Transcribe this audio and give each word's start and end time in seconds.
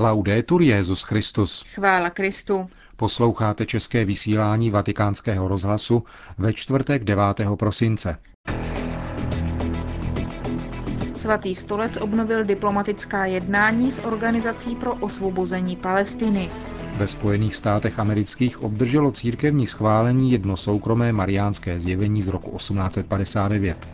Laudetur 0.00 0.62
Jezus 0.62 1.02
Christus. 1.02 1.64
Chvála 1.74 2.10
Kristu. 2.10 2.68
Posloucháte 2.96 3.66
české 3.66 4.04
vysílání 4.04 4.70
Vatikánského 4.70 5.48
rozhlasu 5.48 6.04
ve 6.38 6.52
čtvrtek 6.52 7.04
9. 7.04 7.24
prosince. 7.56 8.16
Svatý 11.16 11.54
stolec 11.54 11.96
obnovil 11.96 12.44
diplomatická 12.44 13.26
jednání 13.26 13.92
s 13.92 14.04
Organizací 14.04 14.76
pro 14.76 14.94
osvobození 14.94 15.76
Palestiny. 15.76 16.50
Ve 16.96 17.06
Spojených 17.06 17.54
státech 17.54 17.98
amerických 17.98 18.62
obdrželo 18.62 19.12
církevní 19.12 19.66
schválení 19.66 20.32
jedno 20.32 20.56
soukromé 20.56 21.12
mariánské 21.12 21.80
zjevení 21.80 22.22
z 22.22 22.28
roku 22.28 22.56
1859 22.56 23.88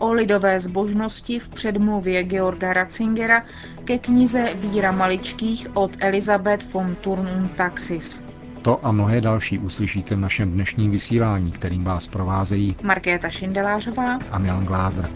o 0.00 0.12
lidové 0.12 0.60
zbožnosti 0.60 1.38
v 1.38 1.48
předmluvě 1.48 2.24
Georga 2.24 2.72
Ratzingera 2.72 3.42
ke 3.84 3.98
knize 3.98 4.54
Víra 4.54 4.92
maličkých 4.92 5.76
od 5.76 5.90
Elizabeth 5.98 6.72
von 6.72 6.94
Turnum 6.94 7.48
Taxis. 7.48 8.24
To 8.62 8.86
a 8.86 8.92
mnohé 8.92 9.20
další 9.20 9.58
uslyšíte 9.58 10.14
v 10.14 10.18
našem 10.18 10.50
dnešním 10.52 10.90
vysílání, 10.90 11.52
kterým 11.52 11.84
vás 11.84 12.06
provázejí 12.06 12.76
Markéta 12.82 13.30
Šindelářová 13.30 14.18
a 14.30 14.38
Milan 14.38 14.64
Glázer. 14.64 15.10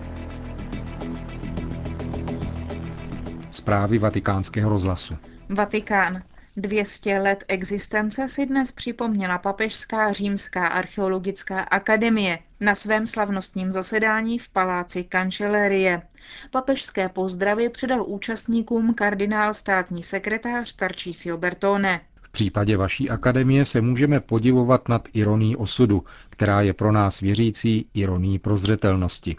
Zprávy 3.51 3.99
vatikánského 3.99 4.71
rozhlasu. 4.71 5.15
Vatikán. 5.49 6.23
200 6.57 7.19
let 7.19 7.45
existence 7.49 8.29
si 8.29 8.47
dnes 8.47 8.73
připomněla 8.73 9.39
Papežská 9.39 10.13
římská 10.13 10.67
archeologická 10.67 11.61
akademie 11.61 12.39
na 12.61 12.75
svém 12.75 13.07
slavnostním 13.07 13.73
zasedání 13.73 14.39
v 14.39 14.49
paláci 14.49 15.05
Kančelerie. 15.05 16.03
Papežské 16.51 17.09
pozdravy 17.09 17.69
předal 17.69 18.05
účastníkům 18.07 18.95
kardinál 18.95 19.55
státní 19.55 20.03
sekretář 20.03 20.73
Tarčísio 20.73 21.37
Bertone. 21.37 22.01
V 22.21 22.29
případě 22.29 22.77
vaší 22.77 23.11
akademie 23.11 23.65
se 23.65 23.81
můžeme 23.81 24.21
podivovat 24.21 24.89
nad 24.89 25.09
ironí 25.13 25.57
osudu, 25.57 26.05
která 26.31 26.61
je 26.61 26.73
pro 26.73 26.93
nás 26.93 27.21
věřící 27.21 27.87
ironí 27.95 28.39
prozřetelnosti 28.39 29.37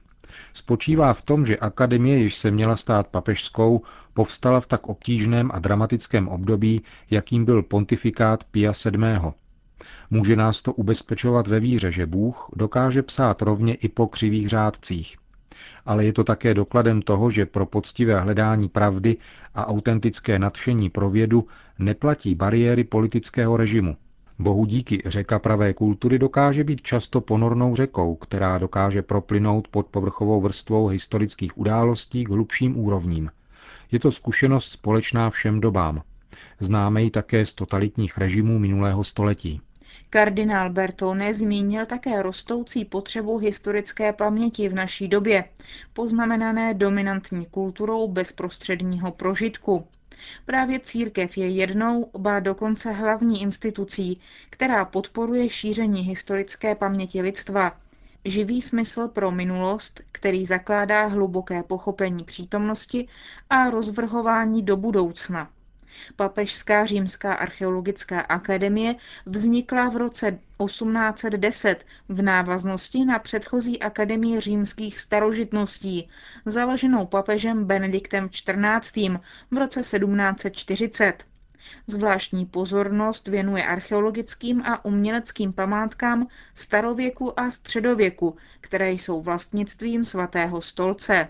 spočívá 0.53 1.13
v 1.13 1.21
tom, 1.21 1.45
že 1.45 1.57
akademie, 1.57 2.19
jež 2.19 2.35
se 2.35 2.51
měla 2.51 2.75
stát 2.75 3.07
papežskou, 3.07 3.81
povstala 4.13 4.59
v 4.59 4.67
tak 4.67 4.87
obtížném 4.87 5.51
a 5.53 5.59
dramatickém 5.59 6.27
období, 6.27 6.81
jakým 7.11 7.45
byl 7.45 7.63
pontifikát 7.63 8.43
Pia 8.43 8.71
VII. 8.91 9.31
Může 10.09 10.35
nás 10.35 10.61
to 10.61 10.73
ubezpečovat 10.73 11.47
ve 11.47 11.59
víře, 11.59 11.91
že 11.91 12.05
Bůh 12.05 12.49
dokáže 12.55 13.03
psát 13.03 13.41
rovně 13.41 13.75
i 13.75 13.89
po 13.89 14.07
křivých 14.07 14.49
řádcích. 14.49 15.17
Ale 15.85 16.05
je 16.05 16.13
to 16.13 16.23
také 16.23 16.53
dokladem 16.53 17.01
toho, 17.01 17.29
že 17.29 17.45
pro 17.45 17.65
poctivé 17.65 18.19
hledání 18.19 18.69
pravdy 18.69 19.17
a 19.53 19.67
autentické 19.67 20.39
nadšení 20.39 20.89
pro 20.89 21.09
vědu 21.09 21.47
neplatí 21.79 22.35
bariéry 22.35 22.83
politického 22.83 23.57
režimu. 23.57 23.97
Bohu 24.39 24.65
díky 24.65 25.01
řeka 25.05 25.39
pravé 25.39 25.73
kultury 25.73 26.19
dokáže 26.19 26.63
být 26.63 26.81
často 26.81 27.21
ponornou 27.21 27.75
řekou, 27.75 28.15
která 28.15 28.57
dokáže 28.57 29.01
proplynout 29.01 29.67
pod 29.67 29.87
povrchovou 29.87 30.41
vrstvou 30.41 30.87
historických 30.87 31.57
událostí 31.57 32.23
k 32.23 32.29
hlubším 32.29 32.79
úrovním. 32.79 33.31
Je 33.91 33.99
to 33.99 34.11
zkušenost 34.11 34.69
společná 34.69 35.29
všem 35.29 35.61
dobám. 35.61 36.01
Známe 36.59 37.03
ji 37.03 37.11
také 37.11 37.45
z 37.45 37.53
totalitních 37.53 38.17
režimů 38.17 38.59
minulého 38.59 39.03
století. 39.03 39.61
Kardinál 40.09 40.69
Bertone 40.69 41.33
zmínil 41.33 41.85
také 41.85 42.21
rostoucí 42.21 42.85
potřebu 42.85 43.37
historické 43.37 44.13
paměti 44.13 44.69
v 44.69 44.73
naší 44.73 45.07
době, 45.07 45.45
poznamenané 45.93 46.73
dominantní 46.73 47.45
kulturou 47.45 48.07
bezprostředního 48.07 49.11
prožitku. 49.11 49.87
Právě 50.45 50.79
církev 50.79 51.37
je 51.37 51.49
jednou, 51.49 52.11
ba 52.17 52.39
dokonce 52.39 52.91
hlavní 52.91 53.41
institucí, 53.41 54.19
která 54.49 54.85
podporuje 54.85 55.49
šíření 55.49 56.01
historické 56.01 56.75
paměti 56.75 57.21
lidstva, 57.21 57.77
živý 58.25 58.61
smysl 58.61 59.07
pro 59.07 59.31
minulost, 59.31 60.01
který 60.11 60.45
zakládá 60.45 61.05
hluboké 61.05 61.63
pochopení 61.63 62.23
přítomnosti 62.23 63.07
a 63.49 63.69
rozvrhování 63.69 64.63
do 64.63 64.77
budoucna. 64.77 65.49
Papežská 66.15 66.85
římská 66.85 67.33
archeologická 67.33 68.19
akademie 68.19 68.95
vznikla 69.25 69.89
v 69.89 69.95
roce 69.95 70.31
1810 70.65 71.83
v 72.09 72.21
návaznosti 72.21 73.05
na 73.05 73.19
předchozí 73.19 73.79
akademii 73.79 74.39
římských 74.39 74.99
starožitností, 74.99 76.09
založenou 76.45 77.05
papežem 77.05 77.65
Benediktem 77.65 78.29
XIV. 78.29 79.17
v 79.51 79.57
roce 79.57 79.79
1740. 79.79 81.23
Zvláštní 81.87 82.45
pozornost 82.45 83.27
věnuje 83.27 83.65
archeologickým 83.65 84.61
a 84.61 84.85
uměleckým 84.85 85.53
památkám 85.53 86.27
starověku 86.53 87.39
a 87.39 87.51
středověku, 87.51 88.37
které 88.61 88.91
jsou 88.91 89.21
vlastnictvím 89.21 90.05
svatého 90.05 90.61
stolce. 90.61 91.27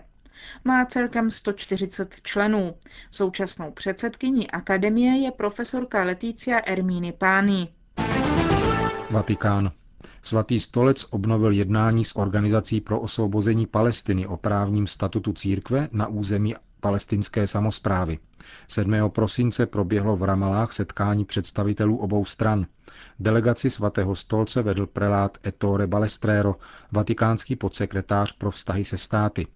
Má 0.64 0.84
celkem 0.84 1.30
140 1.30 2.20
členů. 2.22 2.74
Současnou 3.10 3.70
předsedkyní 3.70 4.50
akademie 4.50 5.16
je 5.16 5.30
profesorka 5.30 6.02
Letícia 6.02 6.58
Ermíny 6.58 7.12
Pány. 7.12 7.68
Vatikán. 9.10 9.72
Svatý 10.22 10.60
stolec 10.60 11.06
obnovil 11.10 11.52
jednání 11.52 12.04
s 12.04 12.16
Organizací 12.16 12.80
pro 12.80 13.00
osvobození 13.00 13.66
Palestiny 13.66 14.26
o 14.26 14.36
právním 14.36 14.86
statutu 14.86 15.32
církve 15.32 15.88
na 15.92 16.06
území 16.06 16.54
palestinské 16.80 17.46
samozprávy. 17.46 18.18
7. 18.68 18.94
prosince 19.08 19.66
proběhlo 19.66 20.16
v 20.16 20.22
Ramalách 20.22 20.72
setkání 20.72 21.24
představitelů 21.24 21.96
obou 21.96 22.24
stran. 22.24 22.66
Delegaci 23.18 23.70
svatého 23.70 24.14
stolce 24.16 24.62
vedl 24.62 24.86
prelát 24.86 25.38
Ettore 25.46 25.86
Balestrero, 25.86 26.54
vatikánský 26.92 27.56
podsekretář 27.56 28.32
pro 28.32 28.50
vztahy 28.50 28.84
se 28.84 28.98
státy. 28.98 29.46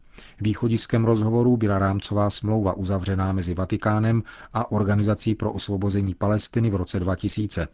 Východiskem 0.41 1.05
rozhovorů 1.05 1.57
byla 1.57 1.79
rámcová 1.79 2.31
smlouva 2.31 2.73
uzavřená 2.73 3.33
mezi 3.33 3.55
Vatikánem 3.55 4.23
a 4.53 4.73
Organizací 4.73 5.35
pro 5.35 5.53
osvobození 5.53 6.15
Palestiny 6.15 6.71
v 6.71 6.75
roce 6.75 7.01
2000. 7.01 7.69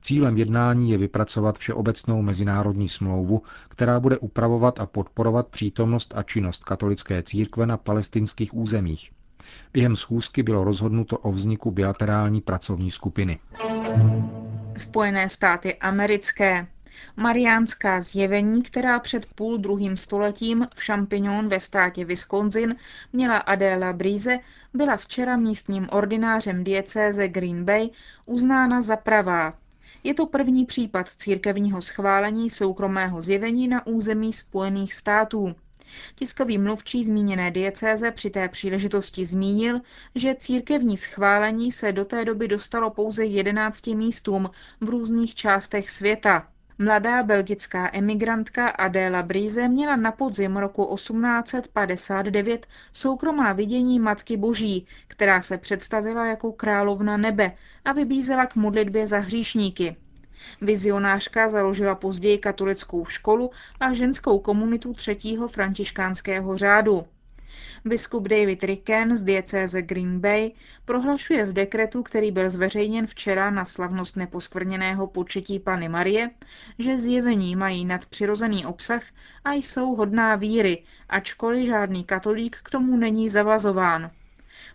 Cílem 0.00 0.36
jednání 0.38 0.90
je 0.90 0.98
vypracovat 0.98 1.58
všeobecnou 1.58 2.22
mezinárodní 2.22 2.88
smlouvu, 2.88 3.42
která 3.68 4.00
bude 4.00 4.18
upravovat 4.18 4.80
a 4.80 4.86
podporovat 4.86 5.48
přítomnost 5.48 6.14
a 6.16 6.22
činnost 6.22 6.64
katolické 6.64 7.22
církve 7.22 7.66
na 7.66 7.76
palestinských 7.76 8.54
územích. 8.54 9.10
Během 9.72 9.96
schůzky 9.96 10.42
bylo 10.42 10.64
rozhodnuto 10.64 11.18
o 11.18 11.32
vzniku 11.32 11.70
bilaterální 11.70 12.40
pracovní 12.40 12.90
skupiny. 12.90 13.38
Spojené 14.76 15.28
státy 15.28 15.74
americké 15.74 16.66
Mariánská 17.16 18.00
zjevení, 18.00 18.62
která 18.62 18.98
před 18.98 19.26
půl 19.26 19.58
druhým 19.58 19.96
stoletím 19.96 20.68
v 20.74 20.86
Champignon 20.86 21.48
ve 21.48 21.60
státě 21.60 22.04
Wisconsin 22.04 22.76
měla 23.12 23.36
Adéla 23.38 23.92
Brise, 23.92 24.38
byla 24.74 24.96
včera 24.96 25.36
místním 25.36 25.88
ordinářem 25.90 26.64
diecéze 26.64 27.28
Green 27.28 27.64
Bay 27.64 27.88
uznána 28.26 28.80
za 28.80 28.96
pravá. 28.96 29.54
Je 30.04 30.14
to 30.14 30.26
první 30.26 30.66
případ 30.66 31.08
církevního 31.16 31.82
schválení 31.82 32.50
soukromého 32.50 33.22
zjevení 33.22 33.68
na 33.68 33.86
území 33.86 34.32
Spojených 34.32 34.94
států. 34.94 35.54
Tiskový 36.14 36.58
mluvčí 36.58 37.04
zmíněné 37.04 37.50
diecéze 37.50 38.10
při 38.10 38.30
té 38.30 38.48
příležitosti 38.48 39.24
zmínil, 39.24 39.80
že 40.14 40.34
církevní 40.34 40.96
schválení 40.96 41.72
se 41.72 41.92
do 41.92 42.04
té 42.04 42.24
doby 42.24 42.48
dostalo 42.48 42.90
pouze 42.90 43.24
11 43.24 43.86
místům 43.86 44.50
v 44.80 44.88
různých 44.88 45.34
částech 45.34 45.90
světa. 45.90 46.48
Mladá 46.82 47.22
belgická 47.22 47.90
emigrantka 47.92 48.68
Adéla 48.68 49.22
Brise 49.22 49.68
měla 49.68 49.96
na 49.96 50.12
podzim 50.12 50.56
roku 50.56 50.94
1859 50.94 52.66
soukromá 52.92 53.52
vidění 53.52 53.98
Matky 53.98 54.36
Boží, 54.36 54.86
která 55.08 55.42
se 55.42 55.58
představila 55.58 56.26
jako 56.26 56.52
královna 56.52 57.16
nebe 57.16 57.52
a 57.84 57.92
vybízela 57.92 58.46
k 58.46 58.56
modlitbě 58.56 59.06
za 59.06 59.18
hříšníky. 59.18 59.96
Vizionářka 60.60 61.48
založila 61.48 61.94
později 61.94 62.38
katolickou 62.38 63.06
školu 63.06 63.50
a 63.80 63.92
ženskou 63.92 64.38
komunitu 64.38 64.94
třetího 64.94 65.48
františkánského 65.48 66.56
řádu. 66.56 67.06
Biskup 67.84 68.28
David 68.28 68.62
Ricken 68.64 69.16
z 69.16 69.22
diecéze 69.22 69.82
Green 69.82 70.20
Bay 70.20 70.52
prohlašuje 70.84 71.44
v 71.44 71.52
dekretu, 71.52 72.02
který 72.02 72.32
byl 72.32 72.50
zveřejněn 72.50 73.06
včera 73.06 73.50
na 73.50 73.64
slavnost 73.64 74.16
neposkvrněného 74.16 75.06
početí 75.06 75.58
Pany 75.58 75.88
Marie, 75.88 76.30
že 76.78 77.00
zjevení 77.00 77.56
mají 77.56 77.84
nadpřirozený 77.84 78.66
obsah 78.66 79.02
a 79.44 79.52
jsou 79.52 79.94
hodná 79.94 80.36
víry, 80.36 80.82
ačkoliv 81.08 81.66
žádný 81.66 82.04
katolík 82.04 82.56
k 82.62 82.70
tomu 82.70 82.96
není 82.96 83.28
zavazován. 83.28 84.10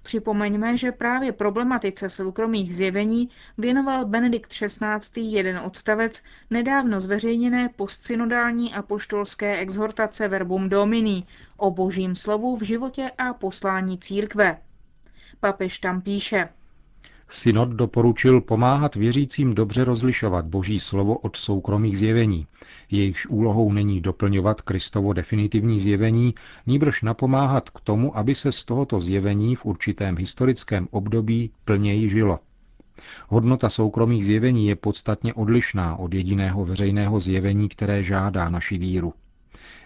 Připomeňme, 0.03 0.77
že 0.77 0.91
právě 0.91 1.31
problematice 1.31 2.09
soukromých 2.09 2.75
zjevení 2.75 3.29
věnoval 3.57 4.05
Benedikt 4.05 4.49
XVI. 4.51 5.21
jeden 5.21 5.57
odstavec 5.59 6.23
nedávno 6.49 6.99
zveřejněné 6.99 7.69
postsynodální 7.75 8.73
apoštolské 8.73 9.57
exhortace 9.57 10.27
Verbum 10.27 10.69
Domini 10.69 11.23
o 11.57 11.71
božím 11.71 12.15
slovu 12.15 12.55
v 12.57 12.61
životě 12.63 13.11
a 13.17 13.33
poslání 13.33 13.97
církve. 13.97 14.57
Papež 15.39 15.79
tam 15.79 16.01
píše, 16.01 16.49
Synod 17.29 17.69
doporučil 17.69 18.41
pomáhat 18.41 18.95
věřícím 18.95 19.55
dobře 19.55 19.83
rozlišovat 19.83 20.45
Boží 20.45 20.79
slovo 20.79 21.17
od 21.17 21.35
soukromých 21.35 21.97
zjevení. 21.97 22.47
Jejichž 22.91 23.25
úlohou 23.25 23.71
není 23.71 24.01
doplňovat 24.01 24.61
Kristovo 24.61 25.13
definitivní 25.13 25.79
zjevení, 25.79 26.35
níbrž 26.67 27.01
napomáhat 27.01 27.69
k 27.69 27.79
tomu, 27.79 28.17
aby 28.17 28.35
se 28.35 28.51
z 28.51 28.65
tohoto 28.65 28.99
zjevení 28.99 29.55
v 29.55 29.65
určitém 29.65 30.17
historickém 30.17 30.87
období 30.91 31.51
plněji 31.65 32.09
žilo. 32.09 32.39
Hodnota 33.27 33.69
soukromých 33.69 34.25
zjevení 34.25 34.67
je 34.67 34.75
podstatně 34.75 35.33
odlišná 35.33 35.95
od 35.95 36.13
jediného 36.13 36.65
veřejného 36.65 37.19
zjevení, 37.19 37.69
které 37.69 38.03
žádá 38.03 38.49
naši 38.49 38.77
víru. 38.77 39.13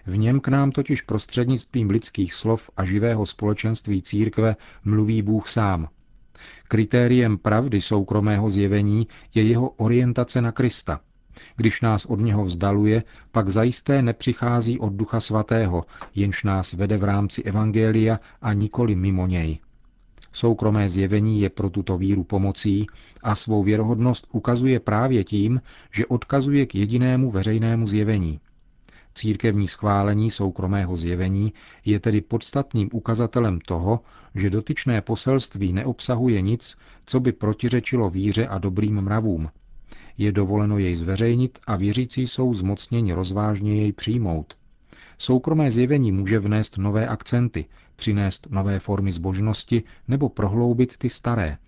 V 0.06 0.18
něm 0.18 0.40
k 0.40 0.48
nám 0.48 0.70
totiž 0.70 1.02
prostřednictvím 1.02 1.90
lidských 1.90 2.34
slov 2.34 2.70
a 2.76 2.84
živého 2.84 3.26
společenství 3.26 4.02
církve 4.02 4.56
mluví 4.84 5.22
Bůh 5.22 5.48
sám. 5.48 5.88
Kritériem 6.68 7.38
pravdy 7.38 7.80
soukromého 7.80 8.50
zjevení 8.50 9.06
je 9.34 9.42
jeho 9.42 9.68
orientace 9.68 10.42
na 10.42 10.52
Krista. 10.52 11.00
Když 11.56 11.80
nás 11.80 12.04
od 12.06 12.20
něho 12.20 12.44
vzdaluje, 12.44 13.02
pak 13.32 13.48
zajisté 13.48 14.02
nepřichází 14.02 14.78
od 14.78 14.92
Ducha 14.92 15.20
Svatého, 15.20 15.84
jenž 16.14 16.44
nás 16.44 16.72
vede 16.72 16.96
v 16.96 17.04
rámci 17.04 17.42
Evangelia 17.42 18.20
a 18.42 18.52
nikoli 18.52 18.94
mimo 18.96 19.26
něj. 19.26 19.58
Soukromé 20.32 20.88
zjevení 20.88 21.40
je 21.40 21.50
pro 21.50 21.70
tuto 21.70 21.98
víru 21.98 22.24
pomocí 22.24 22.86
a 23.22 23.34
svou 23.34 23.62
věrohodnost 23.62 24.26
ukazuje 24.32 24.80
právě 24.80 25.24
tím, 25.24 25.60
že 25.92 26.06
odkazuje 26.06 26.66
k 26.66 26.74
jedinému 26.74 27.30
veřejnému 27.30 27.86
zjevení. 27.86 28.40
Církevní 29.14 29.68
schválení 29.68 30.30
soukromého 30.30 30.96
zjevení 30.96 31.52
je 31.84 32.00
tedy 32.00 32.20
podstatným 32.20 32.88
ukazatelem 32.92 33.60
toho, 33.60 34.00
že 34.34 34.50
dotyčné 34.50 35.00
poselství 35.00 35.72
neobsahuje 35.72 36.40
nic, 36.42 36.76
co 37.06 37.20
by 37.20 37.32
protiřečilo 37.32 38.10
víře 38.10 38.46
a 38.46 38.58
dobrým 38.58 39.00
mravům. 39.00 39.50
Je 40.18 40.32
dovoleno 40.32 40.78
jej 40.78 40.96
zveřejnit 40.96 41.58
a 41.66 41.76
věřící 41.76 42.26
jsou 42.26 42.54
zmocněni 42.54 43.12
rozvážně 43.12 43.74
jej 43.82 43.92
přijmout. 43.92 44.56
Soukromé 45.18 45.70
zjevení 45.70 46.12
může 46.12 46.38
vnést 46.38 46.78
nové 46.78 47.06
akcenty, 47.06 47.64
přinést 47.96 48.46
nové 48.50 48.78
formy 48.78 49.12
zbožnosti 49.12 49.82
nebo 50.08 50.28
prohloubit 50.28 50.96
ty 50.98 51.10
staré. 51.10 51.58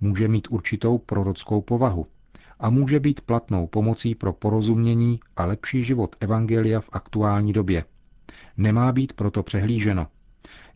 Může 0.00 0.28
mít 0.28 0.48
určitou 0.50 0.98
prorockou 0.98 1.60
povahu 1.60 2.06
a 2.60 2.70
může 2.70 3.00
být 3.00 3.20
platnou 3.20 3.66
pomocí 3.66 4.14
pro 4.14 4.32
porozumění 4.32 5.20
a 5.36 5.44
lepší 5.44 5.84
život 5.84 6.16
Evangelia 6.20 6.80
v 6.80 6.88
aktuální 6.92 7.52
době. 7.52 7.84
Nemá 8.56 8.92
být 8.92 9.12
proto 9.12 9.42
přehlíženo. 9.42 10.06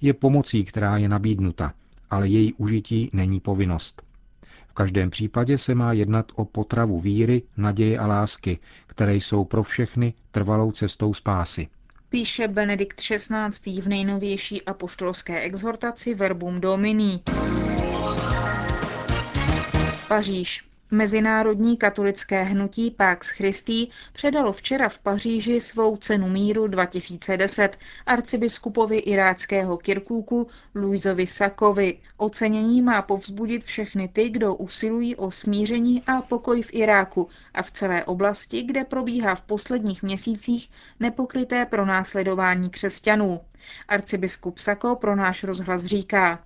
Je 0.00 0.14
pomocí, 0.14 0.64
která 0.64 0.96
je 0.96 1.08
nabídnuta, 1.08 1.75
ale 2.11 2.29
její 2.29 2.52
užití 2.52 3.11
není 3.12 3.40
povinnost. 3.40 4.02
V 4.69 4.73
každém 4.75 5.11
případě 5.11 5.58
se 5.58 5.75
má 5.75 5.93
jednat 5.93 6.32
o 6.34 6.44
potravu 6.44 7.00
víry, 7.00 7.43
naděje 7.56 7.99
a 7.99 8.06
lásky, 8.06 8.58
které 8.87 9.14
jsou 9.14 9.44
pro 9.44 9.62
všechny 9.62 10.14
trvalou 10.31 10.73
cestou 10.73 11.14
spásy. 11.14 11.69
Píše 12.08 12.49
Benedikt 12.49 13.00
XVI. 13.00 13.81
v 13.81 13.87
nejnovější 13.88 14.62
apoštolské 14.62 15.40
exhortaci 15.40 16.14
Verbum 16.14 16.61
Domini. 16.61 17.20
Paříž. 20.08 20.71
Mezinárodní 20.94 21.77
katolické 21.77 22.43
hnutí 22.43 22.91
Pax 22.91 23.29
Christi 23.29 23.89
předalo 24.12 24.53
včera 24.53 24.89
v 24.89 24.99
Paříži 24.99 25.61
svou 25.61 25.97
cenu 25.97 26.29
míru 26.29 26.67
2010 26.67 27.79
arcibiskupovi 28.06 28.99
iráckého 28.99 29.77
Kirkuku 29.77 30.47
Luizovi 30.75 31.27
Sakovi. 31.27 31.99
Ocenění 32.17 32.83
má 32.83 33.03
povzbudit 33.03 33.65
všechny 33.65 34.09
ty, 34.09 34.29
kdo 34.31 34.55
usilují 34.55 35.17
o 35.17 35.31
smíření 35.31 36.03
a 36.06 36.23
pokoj 36.23 36.62
v 36.62 36.75
Iráku 36.75 37.29
a 37.55 37.62
v 37.62 37.71
celé 37.71 38.05
oblasti, 38.05 38.62
kde 38.62 38.85
probíhá 38.85 39.35
v 39.35 39.43
posledních 39.43 40.03
měsících 40.03 40.71
nepokryté 41.00 41.67
pronásledování 41.67 42.71
křesťanů. 42.71 43.41
Arcibiskup 43.89 44.59
Sako 44.59 44.97
pro 44.97 45.17
náš 45.17 45.44
rozhlas 45.44 45.85
říká, 45.85 46.39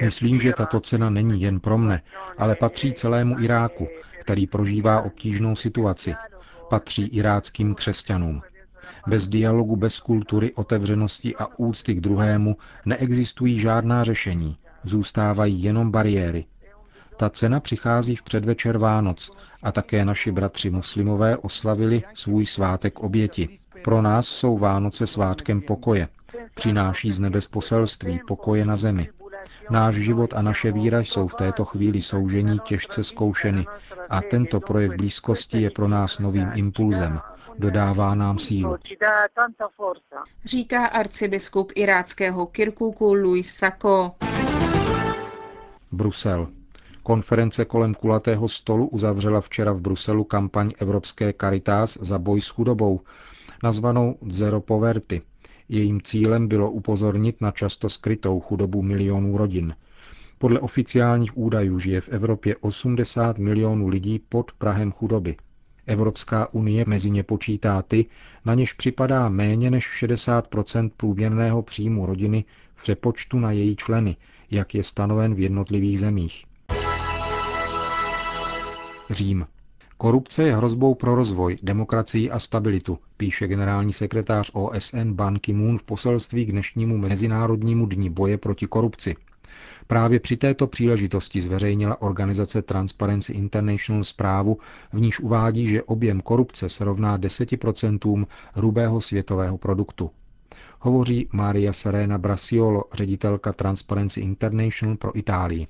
Myslím, 0.00 0.40
že 0.40 0.52
tato 0.52 0.80
cena 0.80 1.10
není 1.10 1.40
jen 1.40 1.60
pro 1.60 1.78
mne, 1.78 2.02
ale 2.38 2.54
patří 2.54 2.92
celému 2.92 3.38
Iráku, 3.38 3.88
který 4.20 4.46
prožívá 4.46 5.00
obtížnou 5.00 5.56
situaci. 5.56 6.14
Patří 6.70 7.06
iráckým 7.06 7.74
křesťanům. 7.74 8.42
Bez 9.06 9.28
dialogu, 9.28 9.76
bez 9.76 10.00
kultury, 10.00 10.54
otevřenosti 10.54 11.36
a 11.36 11.46
úcty 11.56 11.94
k 11.94 12.00
druhému 12.00 12.56
neexistují 12.84 13.60
žádná 13.60 14.04
řešení. 14.04 14.58
Zůstávají 14.84 15.62
jenom 15.62 15.90
bariéry. 15.90 16.44
Ta 17.16 17.30
cena 17.30 17.60
přichází 17.60 18.16
v 18.16 18.22
předvečer 18.22 18.78
Vánoc 18.78 19.30
a 19.62 19.72
také 19.72 20.04
naši 20.04 20.32
bratři 20.32 20.70
muslimové 20.70 21.36
oslavili 21.36 22.02
svůj 22.14 22.46
svátek 22.46 22.98
oběti. 22.98 23.48
Pro 23.84 24.02
nás 24.02 24.28
jsou 24.28 24.58
Vánoce 24.58 25.06
svátkem 25.06 25.62
pokoje, 25.62 26.08
Přináší 26.54 27.12
z 27.12 27.18
nebes 27.18 27.46
poselství 27.46 28.20
pokoje 28.26 28.64
na 28.64 28.76
zemi. 28.76 29.08
Náš 29.70 29.94
život 29.94 30.34
a 30.34 30.42
naše 30.42 30.72
víra 30.72 31.00
jsou 31.00 31.28
v 31.28 31.34
této 31.34 31.64
chvíli 31.64 32.02
soužení 32.02 32.58
těžce 32.58 33.04
zkoušeny 33.04 33.66
a 34.10 34.22
tento 34.22 34.60
projev 34.60 34.96
blízkosti 34.96 35.62
je 35.62 35.70
pro 35.70 35.88
nás 35.88 36.18
novým 36.18 36.50
impulzem. 36.54 37.20
Dodává 37.58 38.14
nám 38.14 38.38
sílu. 38.38 38.76
Říká 40.44 40.86
arcibiskup 40.86 41.72
iráckého 41.74 42.46
Kirkuku 42.46 43.14
Luis 43.14 43.54
Sako. 43.54 44.12
Brusel. 45.92 46.48
Konference 47.02 47.64
kolem 47.64 47.94
kulatého 47.94 48.48
stolu 48.48 48.88
uzavřela 48.88 49.40
včera 49.40 49.72
v 49.72 49.80
Bruselu 49.80 50.24
kampaň 50.24 50.72
Evropské 50.78 51.32
Caritas 51.40 51.98
za 52.00 52.18
boj 52.18 52.40
s 52.40 52.48
chudobou, 52.48 53.00
nazvanou 53.62 54.18
Zero 54.30 54.60
Poverty– 54.60 55.22
Jejím 55.68 56.02
cílem 56.02 56.48
bylo 56.48 56.70
upozornit 56.70 57.40
na 57.40 57.50
často 57.50 57.88
skrytou 57.88 58.40
chudobu 58.40 58.82
milionů 58.82 59.36
rodin. 59.36 59.74
Podle 60.38 60.60
oficiálních 60.60 61.38
údajů 61.38 61.78
žije 61.78 62.00
v 62.00 62.08
Evropě 62.08 62.56
80 62.56 63.38
milionů 63.38 63.88
lidí 63.88 64.18
pod 64.28 64.52
Prahem 64.52 64.92
chudoby. 64.92 65.36
Evropská 65.86 66.54
unie 66.54 66.84
mezi 66.88 67.10
ně 67.10 67.22
počítá 67.22 67.82
ty, 67.82 68.06
na 68.44 68.54
něž 68.54 68.72
připadá 68.72 69.28
méně 69.28 69.70
než 69.70 70.02
60% 70.04 70.90
průměrného 70.96 71.62
příjmu 71.62 72.06
rodiny 72.06 72.44
v 72.74 72.82
přepočtu 72.82 73.38
na 73.38 73.50
její 73.50 73.76
členy, 73.76 74.16
jak 74.50 74.74
je 74.74 74.82
stanoven 74.82 75.34
v 75.34 75.40
jednotlivých 75.40 76.00
zemích. 76.00 76.44
Řím. 79.10 79.46
Korupce 79.98 80.42
je 80.42 80.56
hrozbou 80.56 80.94
pro 80.94 81.14
rozvoj, 81.14 81.56
demokracii 81.62 82.30
a 82.30 82.38
stabilitu, 82.38 82.98
píše 83.16 83.46
generální 83.48 83.92
sekretář 83.92 84.50
OSN 84.54 85.12
Ban 85.12 85.38
Ki-moon 85.38 85.78
v 85.78 85.82
poselství 85.82 86.46
k 86.46 86.50
dnešnímu 86.52 86.98
Mezinárodnímu 86.98 87.86
dní 87.86 88.10
boje 88.10 88.38
proti 88.38 88.66
korupci. 88.66 89.16
Právě 89.86 90.20
při 90.20 90.36
této 90.36 90.66
příležitosti 90.66 91.42
zveřejnila 91.42 92.02
organizace 92.02 92.62
Transparency 92.62 93.32
International 93.32 94.04
zprávu, 94.04 94.58
v 94.92 95.00
níž 95.00 95.20
uvádí, 95.20 95.66
že 95.66 95.82
objem 95.82 96.20
korupce 96.20 96.68
se 96.68 96.84
rovná 96.84 97.18
10% 97.18 98.26
hrubého 98.54 99.00
světového 99.00 99.58
produktu. 99.58 100.10
Hovoří 100.80 101.28
Maria 101.32 101.72
Serena 101.72 102.18
Brasiolo, 102.18 102.84
ředitelka 102.92 103.52
Transparency 103.52 104.20
International 104.20 104.96
pro 104.96 105.18
Itálii. 105.18 105.66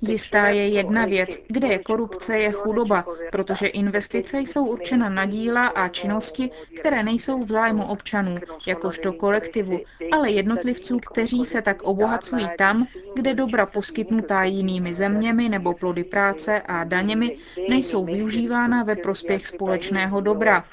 Jistá 0.00 0.48
je 0.48 0.68
jedna 0.68 1.04
věc, 1.04 1.44
kde 1.48 1.68
je 1.68 1.78
korupce, 1.78 2.38
je 2.38 2.52
chudoba, 2.52 3.04
protože 3.32 3.66
investice 3.66 4.40
jsou 4.40 4.66
určena 4.66 5.08
na 5.08 5.26
díla 5.26 5.66
a 5.66 5.88
činnosti, 5.88 6.50
které 6.80 7.02
nejsou 7.02 7.44
v 7.44 7.48
zájmu 7.48 7.84
občanů, 7.86 8.38
jakožto 8.66 9.12
kolektivu, 9.12 9.80
ale 10.12 10.30
jednotlivců, 10.30 10.98
kteří 10.98 11.44
se 11.44 11.62
tak 11.62 11.82
obohacují 11.82 12.48
tam, 12.58 12.86
kde 13.14 13.34
dobra 13.34 13.66
poskytnutá 13.66 14.44
jinými 14.44 14.94
zeměmi 14.94 15.48
nebo 15.48 15.74
plody 15.74 16.04
práce 16.04 16.62
a 16.62 16.84
daněmi 16.84 17.36
nejsou 17.68 18.04
využívána 18.04 18.84
ve 18.84 18.96
prospěch 18.96 19.46
společného 19.46 20.20
dobra. 20.20 20.64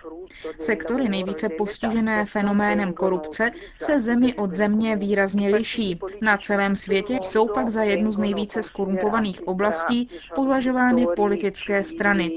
Sektory 0.59 1.09
nejvíce 1.09 1.49
postižené 1.49 2.25
fenoménem 2.25 2.93
korupce 2.93 3.51
se 3.81 3.99
zemi 3.99 4.33
od 4.33 4.53
země 4.53 4.95
výrazně 4.95 5.55
liší. 5.55 5.99
Na 6.21 6.37
celém 6.37 6.75
světě 6.75 7.19
jsou 7.21 7.47
pak 7.47 7.69
za 7.69 7.83
jednu 7.83 8.11
z 8.11 8.17
nejvíce 8.17 8.61
skorumpovaných 8.63 9.47
oblastí 9.47 10.09
považovány 10.35 11.07
politické 11.15 11.83
strany. 11.83 12.31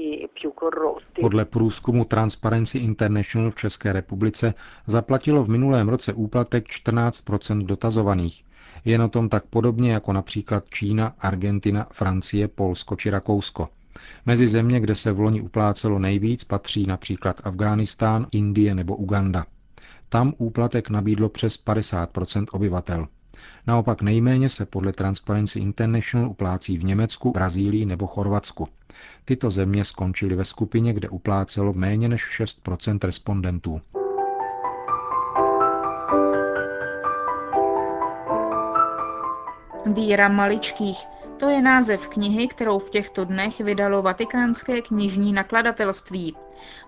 Podle 1.21 1.45
průzkumu 1.45 2.05
Transparency 2.05 2.77
International 2.77 3.51
v 3.51 3.55
České 3.55 3.93
republice 3.93 4.53
zaplatilo 4.87 5.43
v 5.43 5.49
minulém 5.49 5.89
roce 5.89 6.13
úplatek 6.13 6.65
14% 6.65 7.61
dotazovaných. 7.61 8.43
Je 8.85 8.97
na 8.97 9.07
tom 9.07 9.29
tak 9.29 9.45
podobně 9.45 9.91
jako 9.91 10.13
například 10.13 10.63
Čína, 10.69 11.15
Argentina, 11.19 11.87
Francie, 11.91 12.47
Polsko 12.47 12.95
či 12.95 13.09
Rakousko. 13.09 13.69
Mezi 14.25 14.47
země, 14.47 14.79
kde 14.79 14.95
se 14.95 15.11
v 15.11 15.19
loni 15.19 15.41
uplácelo 15.41 15.99
nejvíc, 15.99 16.43
patří 16.43 16.85
například 16.85 17.41
Afghánistán, 17.43 18.27
Indie 18.31 18.75
nebo 18.75 18.95
Uganda. 18.95 19.45
Tam 20.09 20.33
úplatek 20.37 20.89
nabídlo 20.89 21.29
přes 21.29 21.65
50% 21.65 22.45
obyvatel. 22.51 23.07
Naopak 23.67 24.01
nejméně 24.01 24.49
se 24.49 24.65
podle 24.65 24.93
Transparency 24.93 25.59
International 25.59 26.29
uplácí 26.29 26.77
v 26.77 26.83
Německu, 26.85 27.31
Brazílii 27.31 27.85
nebo 27.85 28.07
Chorvatsku. 28.07 28.67
Tyto 29.25 29.51
země 29.51 29.83
skončily 29.83 30.35
ve 30.35 30.45
skupině, 30.45 30.93
kde 30.93 31.09
uplácelo 31.09 31.73
méně 31.73 32.09
než 32.09 32.41
6% 32.41 32.99
respondentů. 33.03 33.81
Víra 39.85 40.29
maličkých. 40.29 41.16
To 41.37 41.49
je 41.49 41.61
název 41.61 42.07
knihy, 42.07 42.47
kterou 42.47 42.79
v 42.79 42.89
těchto 42.89 43.25
dnech 43.25 43.59
vydalo 43.59 44.01
vatikánské 44.01 44.81
knižní 44.81 45.33
nakladatelství. 45.33 46.35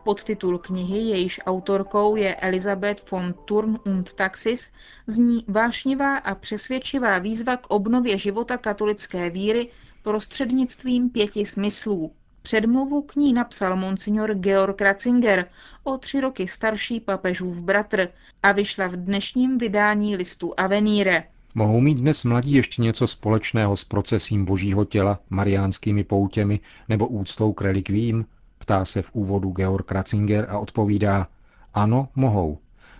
Podtitul 0.03 0.57
knihy, 0.57 0.97
jejíž 0.97 1.39
autorkou 1.45 2.15
je 2.15 2.35
Elizabeth 2.35 3.11
von 3.11 3.33
Turn 3.45 3.79
und 3.85 4.13
Taxis, 4.13 4.71
zní 5.07 5.45
vášnivá 5.47 6.17
a 6.17 6.35
přesvědčivá 6.35 7.17
výzva 7.17 7.57
k 7.57 7.67
obnově 7.67 8.17
života 8.17 8.57
katolické 8.57 9.29
víry 9.29 9.69
prostřednictvím 10.03 11.09
pěti 11.09 11.45
smyslů. 11.45 12.11
Předmluvu 12.41 13.01
k 13.01 13.15
ní 13.15 13.33
napsal 13.33 13.75
monsignor 13.75 14.33
Georg 14.33 14.81
Ratzinger, 14.81 15.45
o 15.83 15.97
tři 15.97 16.21
roky 16.21 16.47
starší 16.47 16.99
papežův 16.99 17.61
bratr, 17.61 18.07
a 18.43 18.51
vyšla 18.51 18.87
v 18.87 18.95
dnešním 18.95 19.57
vydání 19.57 20.15
listu 20.15 20.53
Avenire. 20.57 21.23
Mohou 21.55 21.81
mít 21.81 21.97
dnes 21.97 22.23
mladí 22.23 22.51
ještě 22.51 22.81
něco 22.81 23.07
společného 23.07 23.77
s 23.77 23.83
procesím 23.83 24.45
božího 24.45 24.85
těla, 24.85 25.19
mariánskými 25.29 26.03
poutěmi 26.03 26.59
nebo 26.89 27.07
úctou 27.07 27.53
k 27.53 27.61
relikvím? 27.61 28.25
Ptá 28.57 28.85
se 28.85 29.01
v 29.01 29.09
úvodu 29.13 29.51
Georg 29.51 29.91
Ratzinger 29.91 30.45
a 30.49 30.59
odpovídá, 30.59 31.27
ano, 31.73 32.07
mohou. 32.15 32.57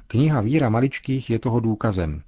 Kniha 0.08 0.42
Víra 0.42 0.70
maličkých 0.70 1.30
je 1.30 1.40
toho 1.40 1.60
důkazem. 1.60 2.22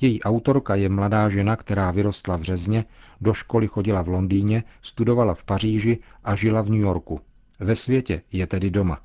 Její 0.00 0.22
autorka 0.22 0.74
je 0.74 0.88
mladá 0.88 1.28
žena, 1.28 1.56
která 1.56 1.90
vyrostla 1.90 2.36
v 2.36 2.42
Řezně, 2.42 2.84
do 3.20 3.34
školy 3.34 3.66
chodila 3.66 4.02
v 4.02 4.08
Londýně, 4.08 4.64
studovala 4.82 5.34
v 5.34 5.44
Paříži 5.44 5.98
a 6.24 6.34
žila 6.34 6.62
v 6.62 6.70
New 6.70 6.80
Yorku. 6.80 7.20
Ve 7.60 7.76
světě 7.76 8.22
je 8.32 8.46
tedy 8.46 8.70
doma. 8.70 8.98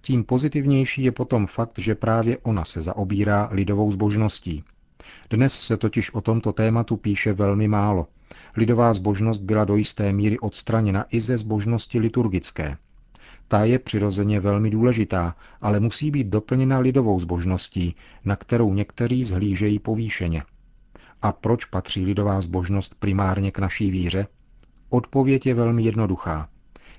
Tím 0.00 0.24
pozitivnější 0.24 1.04
je 1.04 1.12
potom 1.12 1.46
fakt, 1.46 1.78
že 1.78 1.94
právě 1.94 2.38
ona 2.38 2.64
se 2.64 2.82
zaobírá 2.82 3.48
lidovou 3.52 3.92
zbožností. 3.92 4.64
Dnes 5.30 5.60
se 5.60 5.76
totiž 5.76 6.14
o 6.14 6.20
tomto 6.20 6.52
tématu 6.52 6.96
píše 6.96 7.32
velmi 7.32 7.68
málo. 7.68 8.06
Lidová 8.56 8.92
zbožnost 8.92 9.42
byla 9.42 9.64
do 9.64 9.76
jisté 9.76 10.12
míry 10.12 10.38
odstraněna 10.38 11.04
i 11.10 11.20
ze 11.20 11.38
zbožnosti 11.38 11.98
liturgické. 11.98 12.76
Ta 13.48 13.64
je 13.64 13.78
přirozeně 13.78 14.40
velmi 14.40 14.70
důležitá, 14.70 15.36
ale 15.60 15.80
musí 15.80 16.10
být 16.10 16.26
doplněna 16.26 16.78
lidovou 16.78 17.20
zbožností, 17.20 17.96
na 18.24 18.36
kterou 18.36 18.74
někteří 18.74 19.24
zhlížejí 19.24 19.78
povýšeně. 19.78 20.42
A 21.22 21.32
proč 21.32 21.64
patří 21.64 22.04
lidová 22.04 22.40
zbožnost 22.40 22.94
primárně 22.98 23.50
k 23.50 23.58
naší 23.58 23.90
víře? 23.90 24.26
Odpověď 24.88 25.46
je 25.46 25.54
velmi 25.54 25.82
jednoduchá. 25.82 26.48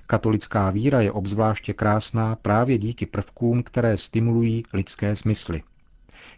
Katolická 0.06 0.70
víra 0.70 1.00
je 1.00 1.12
obzvláště 1.12 1.72
krásná 1.72 2.36
právě 2.36 2.78
díky 2.78 3.06
prvkům, 3.06 3.62
které 3.62 3.96
stimulují 3.96 4.62
lidské 4.72 5.16
smysly. 5.16 5.62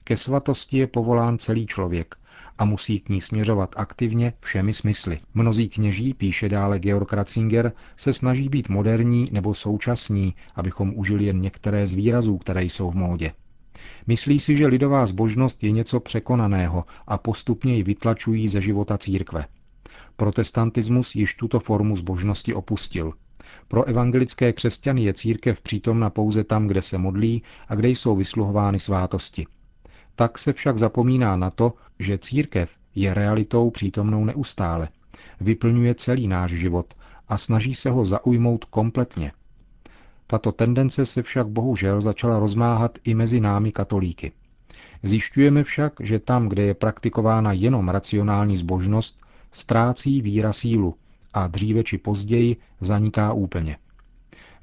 Ke 0.05 0.17
svatosti 0.17 0.79
je 0.79 0.87
povolán 0.87 1.39
celý 1.39 1.67
člověk 1.67 2.15
a 2.59 2.65
musí 2.65 3.01
k 3.01 3.09
ní 3.09 3.21
směřovat 3.21 3.75
aktivně 3.77 4.33
všemi 4.41 4.73
smysly. 4.73 5.19
Mnozí 5.35 5.69
kněží, 5.69 6.15
píše 6.15 6.49
dále 6.49 6.79
Georg 6.79 7.13
Ratzinger, 7.13 7.73
se 7.97 8.13
snaží 8.13 8.49
být 8.49 8.69
moderní 8.69 9.29
nebo 9.33 9.55
současní, 9.55 10.35
abychom 10.55 10.93
užili 10.97 11.25
jen 11.25 11.41
některé 11.41 11.87
z 11.87 11.93
výrazů, 11.93 12.39
které 12.39 12.65
jsou 12.65 12.91
v 12.91 12.95
módě. 12.95 13.33
Myslí 14.07 14.39
si, 14.39 14.57
že 14.57 14.67
lidová 14.67 15.07
zbožnost 15.07 15.65
je 15.65 15.71
něco 15.71 16.01
překonaného 16.01 16.85
a 17.07 17.19
postupně 17.19 17.75
ji 17.75 17.83
vytlačují 17.83 18.49
ze 18.49 18.61
života 18.61 18.99
církve. 18.99 19.47
Protestantismus 20.17 21.15
již 21.15 21.35
tuto 21.35 21.61
formu 21.61 21.97
zbožnosti 21.97 22.55
opustil. 22.55 23.13
Pro 23.69 23.85
evangelické 23.85 24.53
křesťany 24.53 25.05
je 25.05 25.15
církev 25.15 25.61
přítomna 25.61 26.11
pouze 26.11 26.45
tam, 26.45 26.67
kde 26.67 26.83
se 26.83 26.99
modlí 26.99 27.43
a 27.69 27.75
kde 27.75 27.89
jsou 27.89 28.17
vysluhovány 28.17 28.79
svátosti. 28.79 29.47
Tak 30.17 30.39
se 30.39 30.53
však 30.53 30.79
zapomíná 30.79 31.37
na 31.37 31.51
to, 31.51 31.73
že 31.99 32.19
církev 32.19 32.71
je 32.95 33.15
realitou 33.15 33.71
přítomnou 33.71 34.25
neustále, 34.25 34.89
vyplňuje 35.41 35.95
celý 35.95 36.29
náš 36.29 36.51
život 36.51 36.95
a 37.29 37.37
snaží 37.39 37.75
se 37.75 37.91
ho 37.91 38.05
zaujmout 38.05 38.65
kompletně. 38.65 39.33
Tato 40.27 40.53
tendence 40.53 41.07
se 41.07 41.23
však 41.23 41.49
bohužel 41.49 42.01
začala 42.01 42.39
rozmáhat 42.39 42.99
i 43.05 43.15
mezi 43.15 43.41
námi 43.41 43.73
katolíky. 43.73 44.33
Zjišťujeme 45.03 45.65
však, 45.65 45.93
že 46.01 46.19
tam, 46.19 46.49
kde 46.49 46.63
je 46.63 46.75
praktikována 46.75 47.53
jenom 47.53 47.89
racionální 47.89 48.57
zbožnost, 48.57 49.21
ztrácí 49.53 50.23
víra 50.23 50.53
sílu 50.53 50.95
a 51.35 51.47
dříve 51.47 51.85
či 51.85 51.99
později 51.99 52.57
zaniká 52.81 53.33
úplně. 53.33 53.77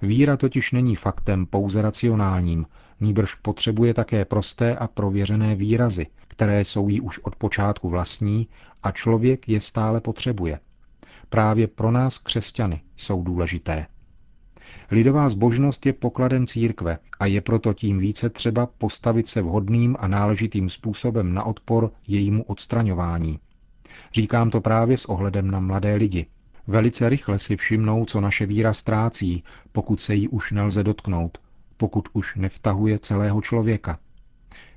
Víra 0.01 0.37
totiž 0.37 0.71
není 0.71 0.95
faktem 0.95 1.45
pouze 1.45 1.81
racionálním, 1.81 2.65
nýbrž 2.99 3.35
potřebuje 3.35 3.93
také 3.93 4.25
prosté 4.25 4.75
a 4.75 4.87
prověřené 4.87 5.55
výrazy, 5.55 6.07
které 6.27 6.61
jsou 6.61 6.89
jí 6.89 7.01
už 7.01 7.19
od 7.19 7.35
počátku 7.35 7.89
vlastní 7.89 8.47
a 8.83 8.91
člověk 8.91 9.49
je 9.49 9.61
stále 9.61 10.01
potřebuje. 10.01 10.59
Právě 11.29 11.67
pro 11.67 11.91
nás 11.91 12.17
křesťany 12.17 12.81
jsou 12.97 13.23
důležité. 13.23 13.85
Lidová 14.91 15.29
zbožnost 15.29 15.85
je 15.85 15.93
pokladem 15.93 16.47
církve 16.47 16.97
a 17.19 17.25
je 17.25 17.41
proto 17.41 17.73
tím 17.73 17.99
více 17.99 18.29
třeba 18.29 18.65
postavit 18.65 19.27
se 19.27 19.41
vhodným 19.41 19.95
a 19.99 20.07
náležitým 20.07 20.69
způsobem 20.69 21.33
na 21.33 21.43
odpor 21.43 21.91
jejímu 22.07 22.43
odstraňování. 22.43 23.39
Říkám 24.13 24.49
to 24.49 24.61
právě 24.61 24.97
s 24.97 25.05
ohledem 25.05 25.51
na 25.51 25.59
mladé 25.59 25.95
lidi. 25.95 26.25
Velice 26.67 27.09
rychle 27.09 27.39
si 27.39 27.57
všimnou, 27.57 28.05
co 28.05 28.21
naše 28.21 28.45
víra 28.45 28.73
ztrácí, 28.73 29.43
pokud 29.71 30.01
se 30.01 30.15
jí 30.15 30.27
už 30.27 30.51
nelze 30.51 30.83
dotknout, 30.83 31.37
pokud 31.77 32.09
už 32.13 32.35
nevtahuje 32.35 32.99
celého 32.99 33.41
člověka. 33.41 33.99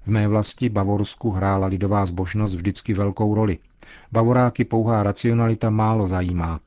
V 0.05 0.09
mé 0.11 0.29
vlasti 0.29 0.69
Bavorsku 0.69 1.31
hrála 1.31 1.67
lidová 1.67 2.07
zbožnost 2.07 2.55
vždycky 2.55 2.95
velkou 2.95 3.35
roli. 3.35 3.59
Bavoráky 4.13 4.65
pouhá 4.65 5.03
racionalita 5.03 5.71
málo 5.71 6.07
zajímá. 6.07 6.61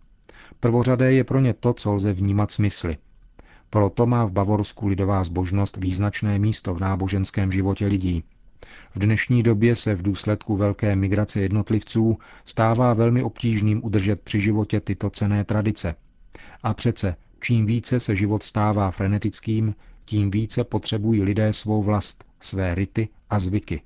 Prvořadé 0.60 1.14
je 1.14 1.24
pro 1.24 1.40
ně 1.40 1.54
to, 1.54 1.74
co 1.74 1.94
lze 1.94 2.14
vnímat 2.14 2.52
smysly. 2.52 2.98
Proto 3.70 4.06
má 4.06 4.26
v 4.26 4.32
Bavorsku 4.32 4.88
lidová 4.88 5.24
zbožnost 5.24 5.78
význačné 5.78 6.40
místo 6.40 6.74
v 6.74 6.80
náboženském 6.80 7.52
životě 7.52 7.88
lidí. 7.88 8.24
V 8.96 9.00
dnešní 9.00 9.44
době 9.44 9.76
se 9.76 9.96
v 9.96 10.02
důsledku 10.02 10.58
velké 10.58 10.96
migrace 10.96 11.42
jednotlivců 11.42 12.18
stává 12.46 12.94
velmi 12.94 13.24
obtížným 13.24 13.86
udržet 13.86 14.22
při 14.22 14.42
životě 14.42 14.80
tyto 14.80 15.10
cené 15.10 15.44
tradice. 15.44 15.96
A 16.64 16.74
přece, 16.74 17.16
čím 17.42 17.66
více 17.66 18.00
se 18.00 18.16
život 18.16 18.44
stává 18.44 18.92
frenetickým, 18.92 19.76
tím 20.10 20.32
více 20.32 20.64
potřebují 20.64 21.24
lidé 21.24 21.54
svou 21.54 21.84
vlast, 21.84 22.24
své 22.42 22.76
rity 22.76 23.10
a 23.30 23.40
zvyky. 23.40 23.82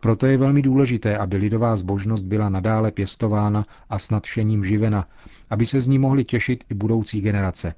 Proto 0.00 0.26
je 0.26 0.36
velmi 0.36 0.62
důležité, 0.62 1.18
aby 1.18 1.36
lidová 1.36 1.76
zbožnost 1.76 2.24
byla 2.24 2.48
nadále 2.48 2.90
pěstována 2.90 3.64
a 3.90 3.98
s 3.98 4.10
nadšením 4.10 4.64
živena, 4.64 5.08
aby 5.50 5.66
se 5.66 5.80
z 5.80 5.86
ní 5.86 5.98
mohly 5.98 6.24
těšit 6.24 6.64
i 6.70 6.74
budoucí 6.74 7.20
generace. 7.20 7.74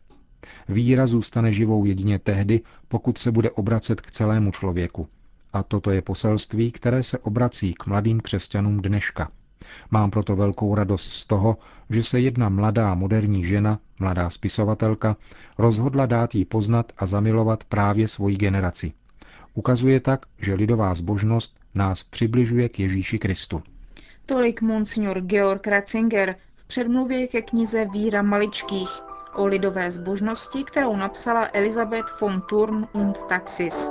Víra 0.69 1.07
zůstane 1.07 1.53
živou 1.53 1.85
jedině 1.85 2.19
tehdy, 2.19 2.61
pokud 2.89 3.19
se 3.19 3.33
bude 3.33 3.51
obracet 3.51 4.01
k 4.01 4.11
celému 4.11 4.51
člověku. 4.51 5.09
A 5.53 5.63
toto 5.63 5.91
je 5.91 6.03
poselství, 6.03 6.73
které 6.73 7.03
se 7.03 7.19
obrací 7.19 7.75
k 7.75 7.87
mladým 7.87 8.21
křesťanům 8.21 8.83
dneška. 8.83 9.31
Mám 9.91 10.11
proto 10.11 10.37
velkou 10.37 10.75
radost 10.75 11.13
z 11.13 11.25
toho, 11.25 11.57
že 11.91 12.03
se 12.03 12.21
jedna 12.21 12.49
mladá 12.49 12.95
moderní 12.95 13.45
žena, 13.45 13.79
mladá 13.99 14.31
spisovatelka, 14.31 15.17
rozhodla 15.59 16.07
dát 16.07 16.35
jí 16.35 16.45
poznat 16.45 16.93
a 16.99 17.07
zamilovat 17.07 17.65
právě 17.65 18.09
svoji 18.09 18.37
generaci. 18.37 18.93
Ukazuje 19.55 20.01
tak, 20.01 20.27
že 20.39 20.55
lidová 20.55 20.95
zbožnost 20.95 21.61
nás 21.75 22.03
přibližuje 22.03 22.69
k 22.69 22.81
Ježíši 22.81 23.19
Kristu. 23.19 23.63
Tolik 24.27 24.63
monsignor 24.63 25.21
Georg 25.21 25.67
Ratzinger 25.67 26.37
v 26.57 26.65
předmluvě 26.65 27.27
ke 27.27 27.43
knize 27.43 27.85
Víra 27.85 28.23
maličkých 28.23 28.91
o 29.35 29.47
lidové 29.47 29.91
zbožnosti, 29.91 30.65
kterou 30.65 30.97
napsala 30.97 31.49
Elizabeth 31.53 32.21
von 32.21 32.43
Turn 32.49 32.87
und 32.93 33.19
Taxis. 33.29 33.91